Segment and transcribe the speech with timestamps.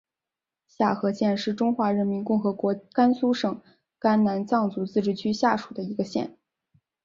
[0.67, 3.61] 夏河县是中华人民共和国甘肃省
[3.99, 6.35] 甘南藏族自治州下属的一个县。